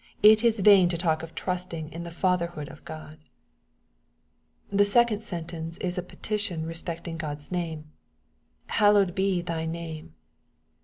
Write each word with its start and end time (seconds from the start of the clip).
it 0.23 0.43
is 0.43 0.59
vain 0.61 0.89
to 0.89 0.97
talk 0.97 1.21
of 1.21 1.35
trusting 1.35 1.91
in 1.93 2.01
the 2.01 2.09
Fatherhood 2.09 2.69
of 2.69 2.83
God. 2.85 3.19
The 4.71 4.83
second 4.83 5.19
sentence 5.19 5.77
is 5.77 5.95
apetttionrespecting 5.99 7.17
GocPsname:" 7.17 7.83
Hallowed 8.79 9.13
be 9.13 9.43
thy 9.43 9.67
name.'" 9.67 10.15